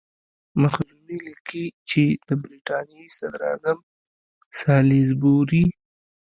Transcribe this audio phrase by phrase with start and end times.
[0.61, 3.77] مخزومي لیکي چې د برټانیې صدراعظم
[4.59, 5.65] سالیزبوري.